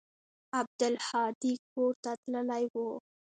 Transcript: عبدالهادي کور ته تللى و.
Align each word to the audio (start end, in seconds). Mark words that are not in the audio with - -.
عبدالهادي 0.57 1.53
کور 1.71 1.91
ته 2.03 2.11
تللى 2.21 2.63
و. 2.73 2.77